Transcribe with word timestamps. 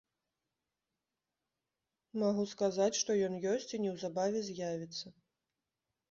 Магу 2.23 2.45
сказаць, 2.53 2.95
што 3.01 3.17
ён 3.27 3.35
ёсць 3.53 3.67
і 3.79 3.81
неўзабаве 3.83 4.41
з'явіцца. 4.47 5.05